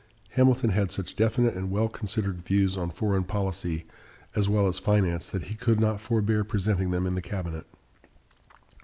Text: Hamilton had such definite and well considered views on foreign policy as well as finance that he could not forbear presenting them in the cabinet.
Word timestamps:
Hamilton 0.29 0.71
had 0.71 0.89
such 0.89 1.15
definite 1.15 1.53
and 1.53 1.69
well 1.69 1.87
considered 1.87 2.41
views 2.41 2.75
on 2.75 2.89
foreign 2.89 3.23
policy 3.23 3.85
as 4.33 4.49
well 4.49 4.65
as 4.67 4.79
finance 4.79 5.29
that 5.29 5.43
he 5.43 5.53
could 5.53 5.79
not 5.79 6.01
forbear 6.01 6.43
presenting 6.43 6.89
them 6.89 7.05
in 7.05 7.13
the 7.13 7.21
cabinet. 7.21 7.67